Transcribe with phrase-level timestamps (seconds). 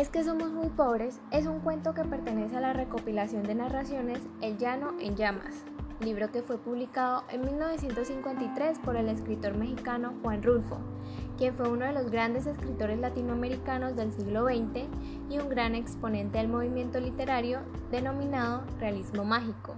[0.00, 4.18] Es que somos muy pobres es un cuento que pertenece a la recopilación de narraciones
[4.40, 5.62] El Llano en Llamas,
[6.00, 10.78] libro que fue publicado en 1953 por el escritor mexicano Juan Rulfo,
[11.36, 14.88] quien fue uno de los grandes escritores latinoamericanos del siglo XX
[15.28, 17.58] y un gran exponente del movimiento literario
[17.90, 19.74] denominado realismo mágico.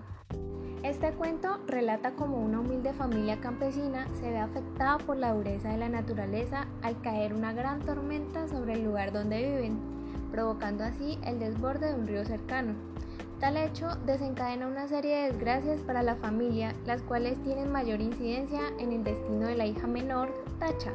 [0.84, 5.78] Este cuento relata cómo una humilde familia campesina se ve afectada por la dureza de
[5.78, 10.01] la naturaleza al caer una gran tormenta sobre el lugar donde viven
[10.32, 12.74] provocando así el desborde de un río cercano.
[13.38, 18.60] Tal hecho desencadena una serie de desgracias para la familia, las cuales tienen mayor incidencia
[18.78, 20.92] en el destino de la hija menor, Tacha.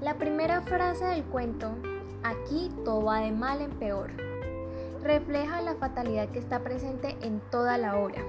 [0.00, 1.70] La primera frase del cuento,
[2.22, 4.10] aquí todo va de mal en peor,
[5.02, 8.22] refleja la fatalidad que está presente en toda la obra.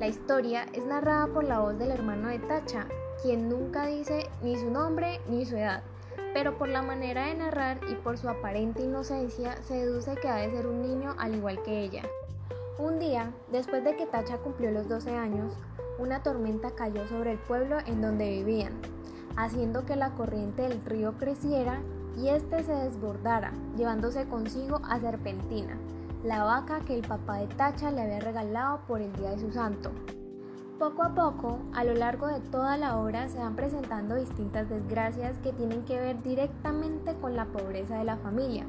[0.00, 2.86] La historia es narrada por la voz del hermano de Tacha,
[3.22, 5.82] quien nunca dice ni su nombre ni su edad,
[6.36, 10.36] pero por la manera de narrar y por su aparente inocencia se deduce que ha
[10.36, 12.02] de ser un niño al igual que ella.
[12.78, 15.54] Un día, después de que Tacha cumplió los 12 años,
[15.98, 18.74] una tormenta cayó sobre el pueblo en donde vivían,
[19.34, 21.80] haciendo que la corriente del río creciera
[22.18, 25.78] y éste se desbordara, llevándose consigo a Serpentina,
[26.22, 29.50] la vaca que el papá de Tacha le había regalado por el día de su
[29.52, 29.90] santo.
[30.78, 35.38] Poco a poco, a lo largo de toda la obra se van presentando distintas desgracias
[35.38, 38.66] que tienen que ver directamente con la pobreza de la familia.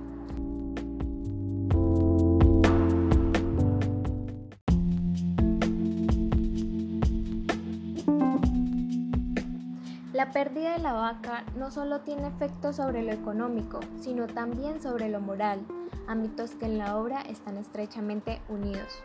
[10.14, 15.10] La pérdida de la vaca no solo tiene efectos sobre lo económico, sino también sobre
[15.10, 15.60] lo moral,
[16.08, 19.04] ámbitos que en la obra están estrechamente unidos.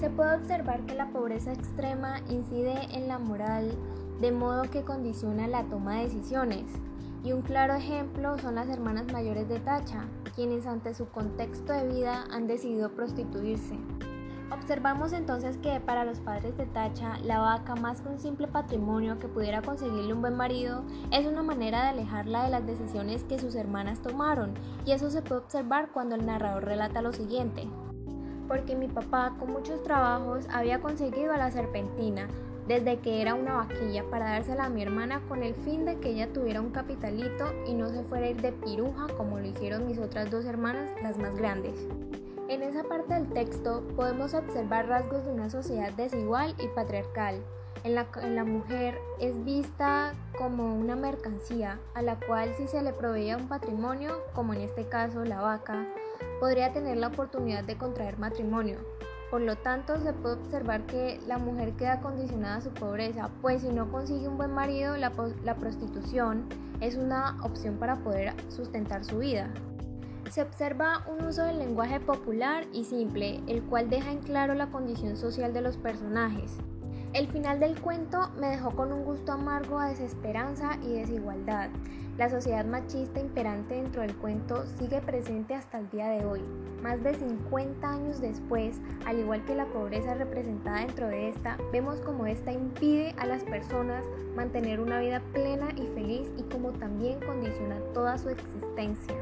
[0.00, 3.78] Se puede observar que la pobreza extrema incide en la moral
[4.20, 6.64] de modo que condiciona la toma de decisiones.
[7.22, 11.88] Y un claro ejemplo son las hermanas mayores de Tacha, quienes ante su contexto de
[11.88, 13.78] vida han decidido prostituirse.
[14.52, 19.18] Observamos entonces que para los padres de Tacha, la vaca, más que un simple patrimonio
[19.18, 20.82] que pudiera conseguirle un buen marido,
[21.12, 25.22] es una manera de alejarla de las decisiones que sus hermanas tomaron, y eso se
[25.22, 27.68] puede observar cuando el narrador relata lo siguiente
[28.48, 32.28] porque mi papá con muchos trabajos había conseguido a la serpentina
[32.66, 36.10] desde que era una vaquilla para dársela a mi hermana con el fin de que
[36.10, 39.86] ella tuviera un capitalito y no se fuera a ir de piruja como lo hicieron
[39.86, 41.86] mis otras dos hermanas, las más grandes.
[42.48, 47.42] En esa parte del texto podemos observar rasgos de una sociedad desigual y patriarcal,
[47.84, 53.36] en la, mujer es vista como una mercancía a la cual si se le proveía
[53.36, 55.86] un patrimonio, como en este caso la vaca,
[56.40, 58.78] podría tener la oportunidad de contraer matrimonio.
[59.30, 63.62] Por lo tanto, se puede observar que la mujer queda condicionada a su pobreza, pues
[63.62, 66.48] si no consigue un buen marido, la, la prostitución
[66.80, 69.52] es una opción para poder sustentar su vida.
[70.30, 74.68] Se observa un uso del lenguaje popular y simple, el cual deja en claro la
[74.70, 76.58] condición social de los personajes.
[77.14, 81.70] El final del cuento me dejó con un gusto amargo a desesperanza y desigualdad.
[82.18, 86.40] La sociedad machista imperante dentro del cuento sigue presente hasta el día de hoy.
[86.82, 92.00] Más de 50 años después, al igual que la pobreza representada dentro de esta, vemos
[92.00, 94.04] como esta impide a las personas
[94.34, 99.14] mantener una vida plena y feliz y como también condiciona toda su existencia.